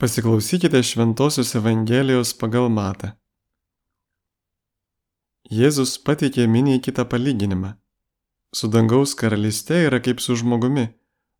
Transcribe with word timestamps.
Pasiklausykite 0.00 0.82
Šventojios 0.82 1.54
Evangelijos 1.54 2.30
pagal 2.32 2.70
Matą. 2.72 3.10
Jėzus 5.52 5.98
pateikė 6.00 6.46
miniai 6.48 6.80
kitą 6.80 7.04
palyginimą. 7.04 7.74
Su 8.56 8.70
dangaus 8.72 9.12
karalyste 9.12 9.82
yra 9.90 9.98
kaip 10.00 10.22
su 10.24 10.38
žmogumi, 10.40 10.86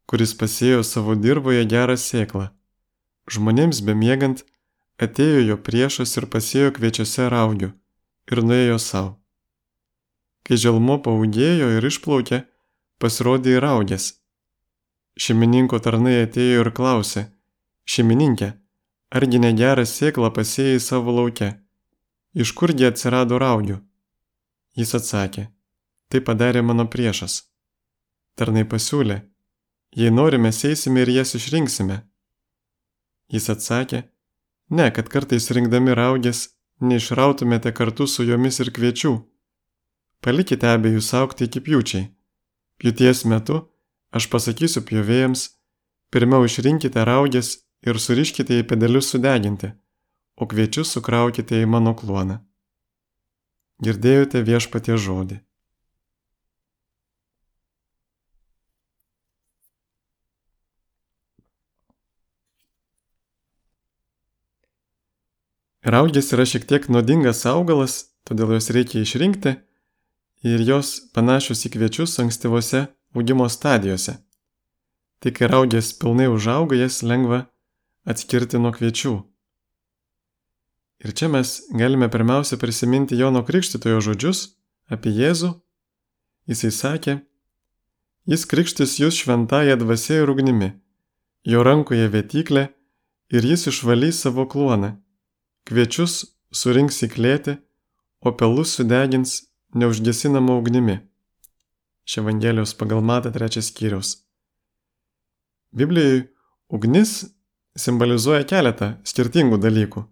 kuris 0.04 0.36
pasėjo 0.42 0.82
savo 0.84 1.16
dirboje 1.16 1.64
gerą 1.72 1.96
sėklą. 2.04 2.50
Žmonėms 3.32 3.80
bemiegant 3.88 4.44
atėjo 5.08 5.40
jo 5.46 5.58
priešas 5.70 6.12
ir 6.20 6.28
pasėjo 6.36 6.76
kviečiuose 6.76 7.32
raugių 7.32 7.72
ir 8.28 8.44
nuėjo 8.44 8.78
savo. 8.90 9.16
Kai 10.44 10.60
želmo 10.60 11.00
paugėjo 11.08 11.72
ir 11.80 11.90
išplaukė, 11.94 12.44
pasirodė 13.00 13.56
ir 13.56 13.64
raugės. 13.70 14.12
Šeimininko 15.16 15.80
tarnai 15.80 16.18
atėjo 16.28 16.66
ir 16.68 16.74
klausė, 16.76 17.30
šeimininkė, 17.88 18.52
argi 19.10 19.40
negerą 19.42 19.86
sėklą 19.86 20.30
pasėjai 20.34 20.80
savo 20.80 21.14
lauke? 21.16 21.52
Iš 22.34 22.52
kurgi 22.54 22.86
atsirado 22.86 23.38
raugių? 23.42 23.80
Jis 24.78 24.94
atsakė, 24.94 25.48
tai 26.08 26.20
padarė 26.20 26.62
mano 26.62 26.86
priešas. 26.86 27.42
Tarnai 28.38 28.62
pasiūlė, 28.64 29.18
jei 29.96 30.10
norime, 30.14 30.52
eisime 30.52 31.02
ir 31.02 31.10
jas 31.16 31.34
išrinksime. 31.34 31.98
Jis 33.30 33.50
atsakė, 33.50 34.04
ne, 34.70 34.90
kad 34.94 35.10
kartais 35.10 35.50
rinkdami 35.50 35.94
raugės, 35.98 36.48
neišrautumėte 36.80 37.72
kartu 37.72 38.06
su 38.06 38.24
jomis 38.24 38.60
ir 38.62 38.70
kviečių. 38.74 39.12
Palikite 40.20 40.68
abejus 40.70 41.12
aukti 41.14 41.48
iki 41.48 41.60
pjūčiai. 41.66 42.06
Pjūties 42.80 43.24
metu 43.28 43.58
aš 44.16 44.26
pasakysiu 44.32 44.82
pjovėjams, 44.86 45.48
pirmiau 46.10 46.46
išrinkite 46.46 47.04
raugės 47.04 47.58
ir 47.86 47.98
suriškite 47.98 48.60
į 48.60 48.66
pedelius 48.70 49.10
sudeginti, 49.12 49.72
o 50.36 50.48
kviečius 50.48 50.92
sukraukite 50.96 51.62
į 51.62 51.68
mano 51.68 51.94
kluoną. 51.96 52.40
Girdėjote 53.80 54.42
viešpatie 54.44 54.98
žodį. 55.00 55.40
Raugės 65.90 66.28
yra 66.36 66.44
šiek 66.44 66.66
tiek 66.68 66.86
nuodingas 66.92 67.46
augalas, 67.48 67.94
todėl 68.28 68.52
juos 68.52 68.68
reikia 68.76 69.00
išrinkti 69.00 69.54
ir 70.44 70.60
jos 70.68 70.90
panašios 71.16 71.64
į 71.64 71.70
kviečius 71.72 72.18
ankstyvose 72.20 72.82
augimo 73.16 73.48
stadijose. 73.48 74.18
Tik 75.24 75.38
kai 75.40 75.48
raugės 75.48 75.94
pilnai 75.96 76.28
užauga, 76.28 76.76
jas 76.76 77.00
lengva 77.00 77.46
atskirti 78.06 78.60
nuo 78.60 78.72
kviečių. 78.76 79.14
Ir 81.00 81.16
čia 81.16 81.30
mes 81.32 81.56
galime 81.72 82.10
pirmiausia 82.12 82.60
prisiminti 82.60 83.16
Jono 83.16 83.40
Krikštitojo 83.44 84.02
žodžius 84.04 84.44
apie 84.92 85.12
Jėzų. 85.16 85.54
Jisai 86.50 86.70
sakė, 86.74 87.20
Jis 88.28 88.44
krikštis 88.46 88.98
jūs 89.00 89.16
šventąją 89.22 89.78
dvasę 89.80 90.20
ir 90.22 90.30
ugnimi, 90.30 90.68
jo 91.48 91.62
rankoje 91.64 92.04
vėtyklė 92.12 92.66
ir 93.32 93.46
jis 93.48 93.64
išvalys 93.72 94.20
savo 94.22 94.44
kluoną, 94.52 94.90
kviečius 95.64 96.18
surinks 96.52 97.00
į 97.06 97.08
klėtį, 97.14 97.54
o 98.20 98.30
pelus 98.36 98.76
sudegins 98.76 99.32
neužgesinama 99.72 100.58
ugnimi. 100.60 100.98
Iš 102.04 102.20
Evangelijos 102.20 102.76
pagal 102.76 103.00
matą 103.00 103.32
trečias 103.32 103.72
skyrius. 103.72 104.12
Biblijoje 105.72 106.28
ugnis 106.68 107.24
simbolizuoja 107.78 108.46
keletą 108.48 108.94
skirtingų 109.06 109.60
dalykų 109.60 110.06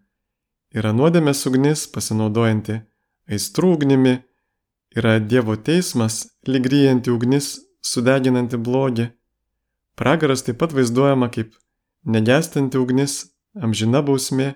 yra 0.77 0.93
nuodėmės 0.93 1.45
ugnis 1.49 1.87
pasinaudojanti 1.93 2.81
aistrų 3.29 3.75
ugnimi, 3.77 4.19
yra 4.97 5.19
Dievo 5.21 5.57
teismas 5.57 6.27
lygryjanti 6.49 7.13
ugnis 7.13 7.59
sudeginanti 7.85 8.61
blogį. 8.61 9.11
Pragaras 9.99 10.45
taip 10.47 10.61
pat 10.61 10.75
vaizduojama 10.77 11.31
kaip 11.35 11.55
negestanti 12.05 12.79
ugnis, 12.79 13.27
amžina 13.59 14.03
bausmė. 14.05 14.55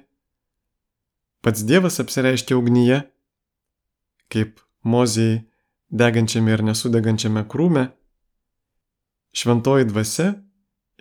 Pats 1.43 1.65
Dievas 1.67 1.99
apsireiškia 2.01 2.57
ugnyje, 2.57 3.03
kaip 4.31 4.61
mozijai 4.87 5.43
degančiame 5.91 6.55
ir 6.55 6.63
nesudegančiame 6.65 7.43
krūme. 7.51 7.89
Šventoji 9.33 9.89
dvasia, 9.89 10.29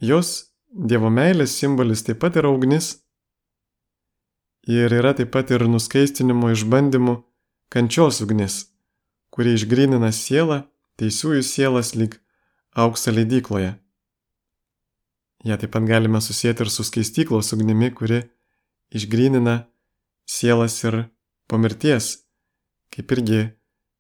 jos 0.01 0.50
Dievo 0.71 1.09
meilės 1.11 1.57
simbolis 1.59 2.03
taip 2.07 2.21
pat 2.23 2.37
yra 2.39 2.49
ugnis, 2.49 3.01
Ir 4.67 4.93
yra 4.93 5.15
taip 5.17 5.31
pat 5.33 5.49
ir 5.49 5.63
nuskaistinimo 5.65 6.51
išbandymų 6.53 7.15
kančios 7.73 8.19
ugnis, 8.21 8.69
kuri 9.33 9.55
išgrinina 9.57 10.11
sielą, 10.13 10.67
teisiųjų 11.01 11.41
sielas 11.41 11.95
lyg 11.97 12.19
auksą 12.77 13.09
leidykloje. 13.15 13.73
Ja 15.41 15.57
taip 15.57 15.73
pat 15.73 15.87
galime 15.89 16.21
susijęti 16.21 16.61
ir 16.61 16.69
su 16.69 16.85
skaistyklos 16.85 17.49
ugnimi, 17.57 17.89
kuri 17.89 18.21
išgrinina 18.93 19.65
sielas 20.29 20.77
ir 20.85 21.07
po 21.49 21.57
mirties, 21.57 22.21
kaip 22.93 23.09
irgi 23.17 23.41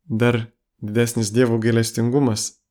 dar 0.05 0.43
didesnis 0.77 1.33
Dievo 1.33 1.57
gailestingumas. 1.57 2.61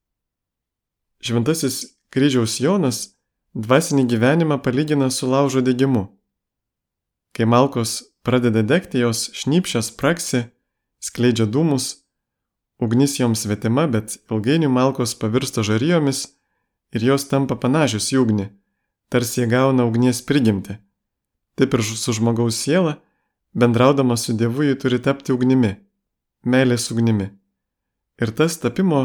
Šventasis 1.19 1.99
kryžiaus 2.15 2.61
Jonas 2.62 3.19
dvasinį 3.55 4.06
gyvenimą 4.06 4.59
palygina 4.62 5.11
su 5.11 5.27
laužo 5.27 5.61
degimu. 5.61 6.06
Kai 7.34 7.47
malkos 7.47 8.03
pradeda 8.22 8.62
degti, 8.62 9.03
jos 9.03 9.31
šnypščias 9.34 9.91
praksi, 9.99 10.44
skleidžia 11.03 11.47
dūmus, 11.47 12.06
ugnis 12.78 13.19
joms 13.19 13.44
svetima, 13.44 13.87
bet 13.87 14.19
ilgainiui 14.31 14.71
malkos 14.71 15.15
pavirsta 15.15 15.62
žarijomis 15.66 16.27
ir 16.94 17.05
jos 17.05 17.27
tampa 17.31 17.56
panašios 17.56 18.11
į 18.15 18.21
ugnį, 18.22 18.47
tarsi 19.11 19.43
jie 19.43 19.50
gauna 19.50 19.87
ugnies 19.87 20.22
prigimti. 20.27 20.78
Taip 21.59 21.75
ir 21.75 21.82
su 21.82 22.15
žmogaus 22.17 22.56
siela, 22.56 22.99
bendraudama 23.55 24.17
su 24.17 24.32
Dievu, 24.32 24.62
ji 24.62 24.78
turi 24.78 25.00
tapti 25.03 25.34
ugnimi, 25.34 25.75
meilės 26.47 26.91
ugnimi. 26.94 27.31
Ir 28.21 28.31
tas 28.37 28.59
tapimo 28.62 29.03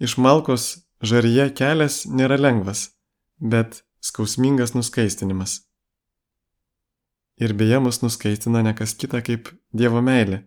iš 0.00 0.16
malkos 0.16 0.88
žaryje 1.02 1.50
kelias 1.58 2.02
nėra 2.06 2.38
lengvas, 2.40 2.88
bet 3.42 3.82
skausmingas 4.00 4.74
nuskaistinimas. 4.74 5.60
Ir 7.42 7.54
beje 7.58 7.78
mus 7.82 8.02
nuskaitina 8.02 8.62
ne 8.62 8.74
kas 8.78 8.94
kita 8.94 9.22
kaip 9.26 9.50
Dievo 9.74 10.02
meilė. 10.04 10.42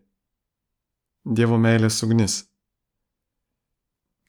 Dievo 1.25 1.57
meilės 1.57 2.01
ugnis. 2.05 2.43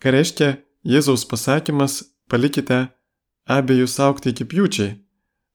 Ką 0.03 0.13
reiškia 0.15 0.49
Jėzaus 0.87 1.27
pasakymas 1.29 2.03
palikite 2.31 2.81
abiejus 3.47 3.99
aukti 4.01 4.33
iki 4.33 4.49
pjūčiai? 4.51 4.97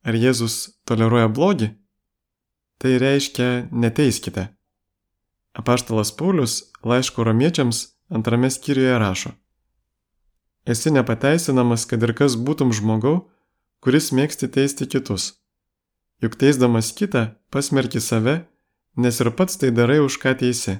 Ar 0.08 0.18
Jėzus 0.18 0.82
toleruoja 0.88 1.28
blogį? 1.30 1.72
Tai 2.82 2.96
reiškia 3.04 3.68
neteiskite. 3.72 4.48
Apaštalas 5.54 6.14
Paulius 6.18 6.72
laiško 6.88 7.26
romiečiams 7.28 7.84
antrame 8.10 8.50
skyriuje 8.50 8.98
rašo. 8.98 9.36
Esi 10.66 10.92
nepateisinamas, 10.94 11.86
kad 11.90 12.04
ir 12.04 12.14
kas 12.14 12.38
būtum 12.38 12.74
žmogau, 12.74 13.30
kuris 13.82 14.12
mėgsti 14.14 14.48
teisti 14.48 14.86
kitus 14.86 15.42
juk 16.22 16.38
teisdamas 16.38 16.94
kitą 16.94 17.34
pasmerki 17.50 18.00
save, 18.00 18.46
nes 18.96 19.20
ir 19.22 19.30
pats 19.38 19.58
tai 19.58 19.72
darai 19.74 20.00
už 20.06 20.20
ką 20.22 20.38
teisi. 20.38 20.78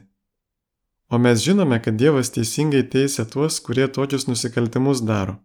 O 1.10 1.18
mes 1.18 1.42
žinome, 1.44 1.82
kad 1.84 1.98
Dievas 1.98 2.30
teisingai 2.32 2.84
teisia 2.88 3.26
tuos, 3.26 3.60
kurie 3.60 3.88
tokius 3.88 4.28
nusikaltimus 4.30 5.02
daro. 5.02 5.42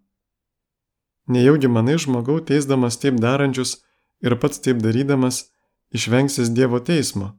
Nejaugi 1.27 1.69
manai 1.69 1.97
žmogau 1.99 2.39
teisdamas 2.39 3.01
taip 3.03 3.17
darančius 3.19 3.81
ir 4.23 4.37
pats 4.39 4.61
taip 4.63 4.79
darydamas 4.85 5.49
išvengsis 5.91 6.53
Dievo 6.55 6.79
teismo. 6.79 7.33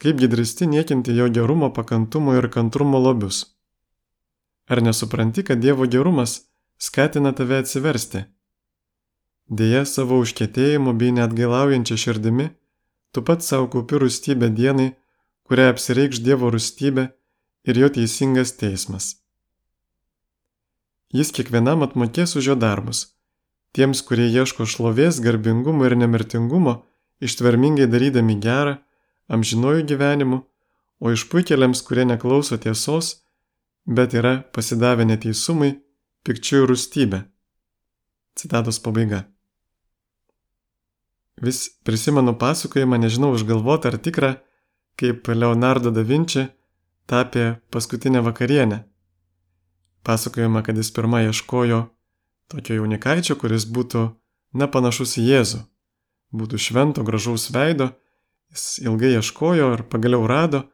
Kaip 0.00 0.18
gidristi 0.20 0.66
niekinti 0.66 1.16
jo 1.16 1.28
gerumo, 1.28 1.72
pakantumo 1.72 2.34
ir 2.34 2.50
kantrumo 2.50 2.98
lobius. 2.98 3.46
Ar 4.70 4.82
nesupranti, 4.82 5.42
kad 5.42 5.58
Dievo 5.58 5.86
gerumas 5.86 6.46
skatina 6.78 7.32
tave 7.34 7.58
atsiversti? 7.58 8.22
Deja, 9.50 9.82
savo 9.82 10.20
užkėtėjimu 10.22 10.92
bei 10.94 11.10
net 11.10 11.32
gailaujančia 11.34 11.96
širdimi, 11.98 12.52
tu 13.10 13.24
pats 13.26 13.48
savo 13.50 13.66
kaupi 13.72 13.98
rūstybę 13.98 14.46
dienai, 14.54 14.92
kurią 15.50 15.72
apsireikš 15.72 16.20
Dievo 16.22 16.52
rūstybė 16.54 17.08
ir 17.66 17.80
jo 17.82 17.88
teisingas 17.96 18.52
teismas. 18.60 19.08
Jis 21.10 21.34
kiekvienam 21.34 21.82
atmokės 21.82 22.36
už 22.38 22.52
jo 22.52 22.56
darbus. 22.64 23.00
Tiems, 23.74 24.04
kurie 24.06 24.28
ieško 24.30 24.68
šlovės, 24.70 25.18
garbingumo 25.24 25.88
ir 25.88 25.96
nemirtingumo, 25.98 26.76
ištvermingai 27.18 27.88
darydami 27.90 28.38
gerą, 28.38 28.76
amžinojų 29.26 29.82
gyvenimu, 29.90 30.38
o 31.02 31.10
išpuikėliams, 31.10 31.82
kurie 31.86 32.06
neklauso 32.06 32.58
tiesos, 32.62 33.10
bet 33.86 34.14
yra 34.14 34.38
pasidavę 34.54 35.06
neteisumai, 35.08 35.74
pikčių 36.26 36.62
ir 36.62 36.72
rūstybė. 36.72 37.20
Citatos 38.38 38.78
pabaiga. 38.78 39.26
vis 41.40 41.68
prisimenu 41.84 42.34
pasakojimą, 42.38 42.98
nežinau 43.00 43.32
užgalvotą 43.32 43.88
ar 43.88 43.98
tikrą, 43.98 44.34
kaip 44.96 45.28
Leonardo 45.28 45.90
da 45.90 46.02
Vinci 46.04 46.46
tapė 47.08 47.60
paskutinę 47.70 48.22
vakarienę. 48.22 48.84
Pasakojama, 50.04 50.62
kad 50.62 50.76
jis 50.76 50.92
pirmą 50.92 51.24
ieškojo 51.28 51.80
tokio 52.48 52.74
jaunikaičio, 52.74 53.36
kuris 53.40 53.66
būtų 53.66 54.10
nepanašus 54.60 55.16
į 55.20 55.24
Jėzų, 55.30 55.60
būtų 56.34 56.58
švento 56.58 57.04
gražaus 57.06 57.50
veido, 57.54 57.90
jis 58.52 58.80
ilgai 58.84 59.14
ieškojo 59.18 59.72
ir 59.76 59.82
pagaliau 59.92 60.26
rado, 60.26 60.64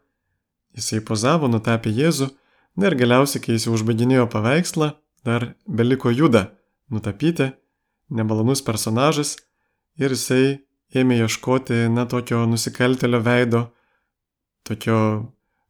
jisai 0.76 1.02
pozavo, 1.05 1.49
nutapė 1.49 1.93
Jėzų, 1.93 2.31
na 2.76 2.90
ir 2.90 2.96
galiausiai, 2.99 3.43
kai 3.43 3.56
jis 3.56 3.67
jau 3.69 3.75
užbaiginėjo 3.76 4.26
paveikslą, 4.32 4.93
dar 5.26 5.55
beliko 5.67 6.12
judą 6.12 6.46
nutapyti, 6.93 7.50
nemalonus 8.12 8.62
personažas, 8.62 9.37
ir 9.99 10.14
jisai 10.14 10.61
ėmė 10.94 11.23
ieškoti, 11.25 11.87
na, 11.93 12.06
tokio 12.06 12.44
nusikaltelio 12.46 13.20
veido, 13.25 13.67
tokio 14.67 14.99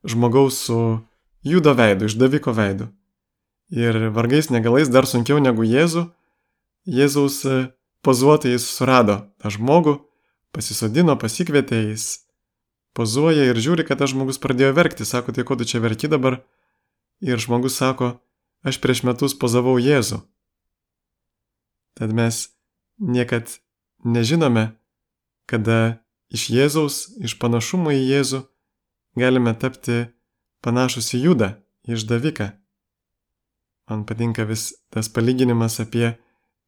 žmogaus 0.06 0.58
su 0.66 0.80
judo 1.46 1.74
veidu, 1.78 2.10
išdaviko 2.10 2.52
veidu. 2.56 2.90
Ir 3.72 4.10
vargais 4.14 4.50
negalais 4.50 4.90
dar 4.92 5.08
sunkiau 5.10 5.40
negu 5.42 5.66
Jėzų, 5.66 6.06
Jėzaus 6.86 7.40
e, 7.50 7.54
pozuotai 8.06 8.52
jis 8.52 8.68
surado 8.70 9.24
tą 9.42 9.50
žmogų, 9.50 9.96
pasisodino, 10.54 11.16
pasikvietė, 11.18 11.80
jis 11.90 12.04
pozuoja 12.94 13.48
ir 13.50 13.58
žiūri, 13.58 13.82
kad 13.88 13.98
tas 13.98 14.12
žmogus 14.14 14.38
pradėjo 14.38 14.70
verkti, 14.76 15.04
sako, 15.08 15.34
tai 15.34 15.42
ko 15.48 15.58
tu 15.58 15.66
čia 15.66 15.82
verki 15.82 16.08
dabar? 16.12 16.38
Ir 17.20 17.40
žmogus 17.40 17.78
sako, 17.78 18.16
aš 18.66 18.80
prieš 18.82 19.02
metus 19.08 19.36
pozavau 19.38 19.78
Jėzų. 19.80 20.20
Tad 21.96 22.12
mes 22.12 22.50
niekad 23.00 23.48
nežinome, 24.04 24.76
kada 25.48 26.02
iš 26.28 26.50
Jėzaus, 26.52 26.96
iš 27.24 27.38
panašumo 27.40 27.94
į 27.94 28.02
Jėzų 28.04 28.42
galime 29.16 29.54
tapti 29.56 30.04
panašus 30.60 31.14
į 31.16 31.22
Judą, 31.24 31.50
išdaviką. 31.88 32.50
Man 33.88 34.04
patinka 34.04 34.44
vis 34.44 34.74
tas 34.90 35.08
palyginimas 35.08 35.78
apie 35.80 36.16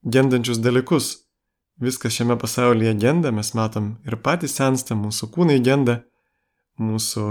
gendančius 0.03 0.61
dalykus. 0.62 1.25
Viskas 1.79 2.15
šiame 2.15 2.39
pasaulyje 2.39 2.95
genda, 2.99 3.31
mes 3.31 3.53
matom 3.55 3.99
ir 4.06 4.17
patys 4.23 4.56
sensta, 4.59 4.97
mūsų 4.99 5.29
kūnai 5.35 5.59
genda, 5.62 6.00
mūsų 6.79 7.27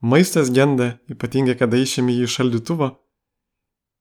maistas 0.00 0.50
genda, 0.50 0.98
ypatingai 1.10 1.56
kada 1.58 1.80
išėmė 1.80 2.18
jį 2.18 2.28
iš 2.28 2.36
šaldytuvo. 2.40 2.92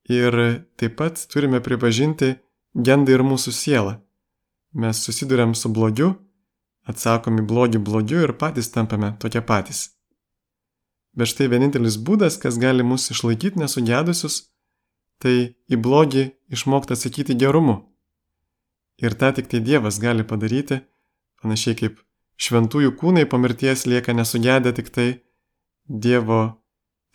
Ir 0.10 0.36
taip 0.80 0.96
pat 0.98 1.22
turime 1.30 1.62
pripažinti, 1.62 2.36
genda 2.74 3.14
ir 3.14 3.26
mūsų 3.26 3.54
siela 3.54 4.00
mes 4.74 5.02
susidurėm 5.04 5.56
su 5.56 5.70
blogiu, 5.74 6.14
atsakom 6.90 7.40
į 7.42 7.46
blogį 7.50 7.82
blogiu 7.86 8.24
ir 8.26 8.34
patys 8.38 8.70
tampame 8.74 9.16
tokie 9.22 9.42
patys. 9.42 9.90
Bet 11.18 11.32
štai 11.32 11.50
vienintelis 11.50 11.98
būdas, 11.98 12.38
kas 12.38 12.60
gali 12.62 12.86
mus 12.86 13.10
išlaikyti 13.12 13.60
nesugedusius, 13.60 14.44
tai 15.20 15.56
į 15.68 15.80
blogį 15.82 16.30
išmokti 16.54 16.96
atsakyti 16.96 17.36
gerumu. 17.36 17.82
Ir 19.02 19.16
tą 19.16 19.32
tik 19.36 19.50
tai 19.52 19.60
Dievas 19.64 20.00
gali 20.00 20.24
padaryti, 20.28 20.82
panašiai 21.42 21.76
kaip 21.76 22.00
šventųjų 22.40 22.94
kūnai 23.00 23.26
po 23.26 23.40
mirties 23.40 23.86
lieka 23.88 24.14
nesugedę 24.14 24.74
tik 24.76 24.92
tai 24.96 25.10
Dievo 25.90 26.62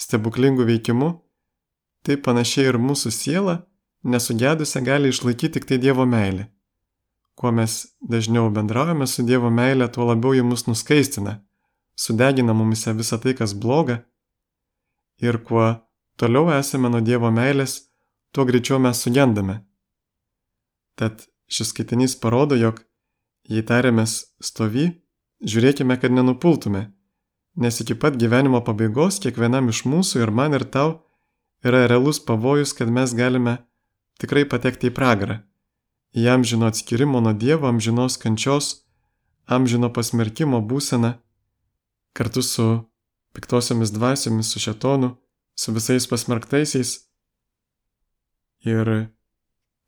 stebuklingų 0.02 0.66
veikimu, 0.66 1.10
tai 2.02 2.16
panašiai 2.18 2.72
ir 2.72 2.78
mūsų 2.82 3.12
siela 3.14 3.60
nesugedusią 4.04 4.82
gali 4.84 5.12
išlaikyti 5.14 5.54
tik 5.56 5.68
tai 5.70 5.78
Dievo 5.78 6.04
meilė. 6.06 6.48
Kuo 7.38 7.50
mes 7.54 7.94
dažniau 8.02 8.50
bendraujame 8.54 9.06
su 9.06 9.24
Dievo 9.26 9.50
meilė, 9.50 9.88
tuo 9.88 10.06
labiau 10.10 10.34
ji 10.34 10.42
mus 10.46 10.66
nuskaistina, 10.66 11.38
sudegina 11.96 12.54
mumise 12.54 12.92
visą 12.94 13.18
tai, 13.22 13.34
kas 13.34 13.54
bloga. 13.54 14.02
Ir 15.22 15.38
kuo 15.46 15.70
toliau 16.18 16.50
esame 16.58 16.90
nuo 16.90 17.00
Dievo 17.00 17.30
meilės, 17.30 17.88
tuo 18.34 18.44
greičiau 18.46 18.78
mes 18.82 19.00
sugendame. 19.02 19.62
Tad 20.98 21.26
šis 21.50 21.72
skaitinys 21.72 22.14
parodo, 22.18 22.58
jog 22.58 22.82
jei 23.50 23.62
tariamės 23.66 24.34
stovy, 24.42 24.90
žiūrėkime, 25.42 25.98
kad 26.00 26.14
nenupultume, 26.14 26.90
nes 27.56 27.80
iki 27.80 27.94
pat 27.94 28.18
gyvenimo 28.18 28.60
pabaigos 28.66 29.20
kiekvienam 29.22 29.70
iš 29.70 29.84
mūsų 29.86 30.24
ir 30.26 30.34
man 30.34 30.54
ir 30.54 30.66
tau 30.66 31.00
yra 31.64 31.86
realus 31.88 32.20
pavojus, 32.20 32.74
kad 32.76 32.90
mes 32.90 33.14
galime 33.14 33.58
tikrai 34.20 34.44
patekti 34.48 34.90
į 34.90 34.96
pragarą 34.96 35.42
į 36.14 36.28
amžino 36.30 36.68
atskirimo 36.70 37.20
nuo 37.20 37.34
Dievo, 37.34 37.66
amžinos 37.68 38.16
kančios, 38.22 38.86
amžino 39.50 39.90
pasmerkimo 39.92 40.60
būseną, 40.62 41.16
kartu 42.14 42.42
su 42.42 42.66
piktosiomis 43.34 43.90
dvasiomis, 43.90 44.52
su 44.52 44.62
šetonu, 44.62 45.16
su 45.58 45.74
visais 45.74 46.06
pasmerktaisiais. 46.06 46.94
Ir 48.64 49.10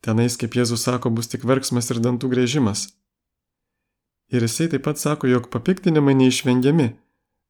tenais, 0.02 0.36
kaip 0.36 0.58
Jėzus 0.58 0.82
sako, 0.84 1.14
bus 1.14 1.30
tik 1.30 1.46
verksmas 1.46 1.90
ir 1.94 2.02
dantų 2.02 2.32
grėžimas. 2.34 2.88
Ir 4.34 4.42
jisai 4.42 4.66
taip 4.72 4.82
pat 4.82 4.98
sako, 4.98 5.30
jog 5.30 5.46
papiktinimai 5.54 6.16
neišvengiami, 6.18 6.90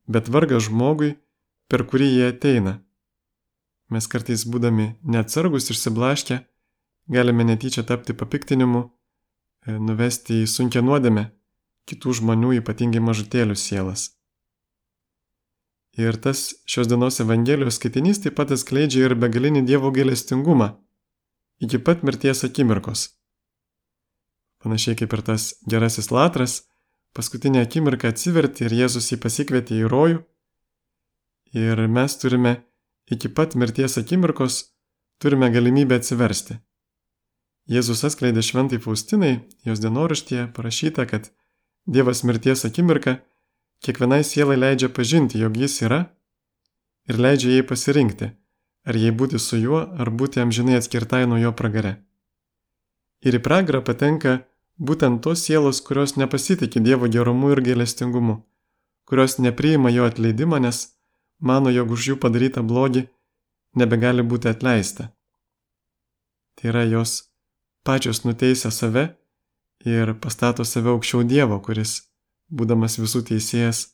bet 0.07 0.29
vargas 0.33 0.67
žmogui, 0.69 1.15
per 1.71 1.85
kurį 1.87 2.09
jie 2.11 2.27
ateina. 2.31 2.79
Mes 3.91 4.07
kartais 4.11 4.45
būdami 4.47 4.97
neatsargus 5.07 5.71
išsiblaškę, 5.71 6.41
galime 7.11 7.47
netyčia 7.47 7.85
tapti 7.87 8.15
papiktinimu, 8.15 8.83
e, 9.67 9.79
nuvesti 9.79 10.43
į 10.43 10.51
sunkę 10.51 10.83
nuodėmę 10.83 11.31
kitų 11.87 12.17
žmonių, 12.21 12.57
ypatingai 12.61 13.03
mažutėlių 13.03 13.55
sielas. 13.55 14.11
Ir 15.97 16.19
tas 16.21 16.51
šios 16.69 16.91
dienos 16.91 17.23
Evangelijos 17.23 17.79
skaitinys 17.79 18.21
taip 18.21 18.35
pat 18.37 18.51
atskleidžia 18.53 19.07
ir 19.07 19.15
begalinį 19.17 19.63
Dievo 19.65 19.93
gailestingumą 19.95 20.75
iki 21.61 21.79
pat 21.79 22.03
mirties 22.05 22.45
akimirkos. 22.45 23.09
Panašiai 24.61 24.99
kaip 24.99 25.15
ir 25.17 25.23
tas 25.25 25.55
gerasis 25.69 26.11
latras, 26.13 26.65
paskutinę 27.17 27.65
akimirką 27.65 28.13
atsiverti 28.13 28.67
ir 28.67 28.77
Jėzus 28.83 29.11
jį 29.13 29.21
pasikvietė 29.25 29.81
į 29.81 29.91
rojų. 29.93 30.23
Ir 31.57 31.87
mes 31.89 32.17
turime 32.21 32.53
iki 33.11 33.31
pat 33.33 33.57
mirties 33.57 33.97
akimirkos 33.99 34.63
turime 35.23 35.49
galimybę 35.55 35.97
atsiversti. 36.01 36.59
Jėzus 37.67 38.05
atskleidė 38.07 38.45
šventai 38.47 38.79
Faustinai, 38.83 39.41
jos 39.67 39.81
dienoraštyje 39.83 40.51
parašyta, 40.55 41.07
kad 41.11 41.33
Dievas 41.87 42.25
mirties 42.27 42.65
akimirka 42.67 43.21
kiekvienai 43.87 44.25
sielai 44.27 44.57
leidžia 44.59 44.89
pažinti, 44.91 45.39
jog 45.39 45.57
jis 45.57 45.81
yra 45.87 46.01
ir 47.07 47.21
leidžia 47.23 47.53
jai 47.55 47.67
pasirinkti, 47.67 48.31
ar 48.87 48.99
jai 48.99 49.13
būti 49.15 49.39
su 49.39 49.59
juo, 49.61 49.85
ar 49.87 50.11
būti 50.11 50.43
amžinai 50.43 50.81
atskirtai 50.81 51.25
nuo 51.31 51.39
jo 51.39 51.53
pragare. 51.55 51.97
Ir 53.23 53.39
į 53.39 53.43
pragarą 53.43 53.83
patenka 53.87 54.41
būtent 54.79 55.23
tos 55.25 55.45
sielos, 55.47 55.81
kurios 55.81 56.17
nepasitikė 56.17 56.81
Dievo 56.81 57.09
gerumu 57.09 57.53
ir 57.55 57.63
gailestingumu, 57.65 58.43
kurios 59.09 59.39
nepriima 59.39 59.91
jo 59.91 60.07
atleidimą, 60.07 60.61
nes 60.61 60.89
mano, 61.41 61.71
jog 61.71 61.91
už 61.97 62.09
jų 62.11 62.17
padarytą 62.21 62.63
blogį 62.63 63.07
nebegali 63.77 64.23
būti 64.23 64.51
atleista. 64.53 65.11
Tai 66.57 66.71
yra 66.73 66.85
jos 66.89 67.29
pačios 67.85 68.25
nuteisia 68.25 68.71
save 68.71 69.17
ir 69.85 70.15
pastato 70.21 70.65
save 70.65 70.91
aukščiau 70.95 71.25
Dievo, 71.25 71.61
kuris, 71.61 72.09
būdamas 72.51 72.99
visų 72.99 73.23
teisėjas, 73.31 73.93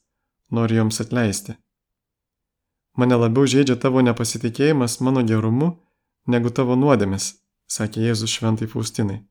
nori 0.51 0.79
joms 0.79 1.01
atleisti. 1.01 1.57
Mane 2.97 3.17
labiau 3.17 3.49
žaidžia 3.49 3.79
tavo 3.81 4.03
nepasitikėjimas 4.05 5.01
mano 5.01 5.23
gerumu 5.25 5.73
negu 6.29 6.53
tavo 6.53 6.77
nuodėmis, 6.77 7.35
sakė 7.67 8.05
Jėzus 8.05 8.37
šventai 8.37 8.69
Faustinai. 8.69 9.23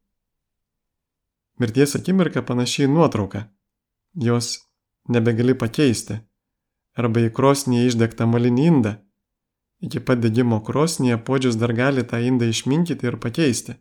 Mirties 1.60 1.96
akimirka 1.96 2.42
panašiai 2.42 2.88
nuotrauka. 2.88 3.48
Jos 4.14 4.60
nebegali 5.10 5.56
pakeisti. 5.58 6.20
Arba 6.96 7.24
į 7.24 7.32
krosnį 7.36 7.86
išdegtą 7.88 8.28
malinį 8.28 8.66
indą. 8.72 8.96
Iki 9.82 10.02
pat 10.06 10.22
degimo 10.22 10.60
krosnėje 10.62 11.18
podžius 11.26 11.58
dar 11.58 11.74
gali 11.74 12.04
tą 12.06 12.20
indą 12.22 12.50
išminkyti 12.52 13.08
ir 13.08 13.18
pakeisti. 13.18 13.78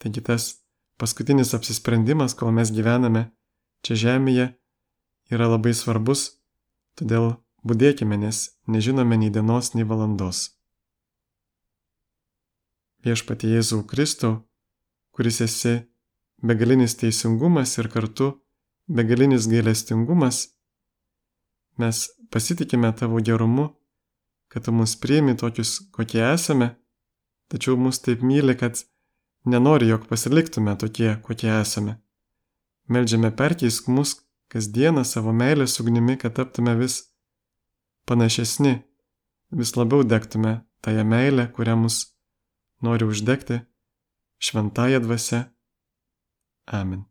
Taigi 0.00 0.22
tas 0.24 0.46
paskutinis 1.00 1.52
apsisprendimas, 1.56 2.34
kol 2.34 2.52
mes 2.56 2.72
gyvename 2.72 3.30
čia 3.84 3.96
žemėje, 4.02 4.46
yra 5.32 5.48
labai 5.52 5.74
svarbus, 5.76 6.40
todėl 6.96 7.36
būdėkime, 7.66 8.16
nes 8.16 8.56
nežinome 8.66 9.18
nei 9.20 9.32
dienos, 9.32 9.74
nei 9.74 9.84
valandos. 9.84 10.56
Viešpatie 13.04 13.52
Jėzau 13.52 13.84
Kristau, 13.86 14.40
kuris 15.14 15.42
esi 15.44 15.76
begalinis 16.42 16.96
teisingumas 16.96 17.78
ir 17.78 17.88
kartu 17.88 18.32
begalinis 18.86 19.48
gailestingumas, 19.48 20.48
mes 21.78 22.08
pasitikime 22.30 22.92
tavo 22.96 23.20
gerumu, 23.20 23.68
kad 24.48 24.64
tu 24.64 24.72
mus 24.72 24.96
priimi 25.00 25.36
tokius, 25.36 25.78
kokie 25.92 26.22
esame, 26.32 26.76
tačiau 27.50 27.76
mus 27.76 27.98
taip 28.02 28.22
myli, 28.22 28.54
kad 28.56 28.78
nenori, 29.44 29.88
jog 29.88 30.06
pasiliktume 30.08 30.76
tokie, 30.78 31.16
kokie 31.22 31.50
esame. 31.60 31.98
Meldžiame 32.88 33.32
perkeisk 33.34 33.88
mus 33.90 34.14
kasdieną 34.52 35.04
savo 35.04 35.34
meilės 35.34 35.80
ugnimi, 35.82 36.16
kad 36.16 36.36
taptume 36.38 36.76
vis 36.78 37.00
panašesni, 38.06 38.78
vis 39.50 39.74
labiau 39.76 40.06
degtume 40.06 40.60
tąją 40.80 41.04
meilę, 41.04 41.48
kurią 41.54 41.76
mus 41.76 41.96
nori 42.82 43.04
uždegti 43.04 43.60
šventąją 44.38 45.00
dvasę. 45.00 45.55
آمن 46.68 47.06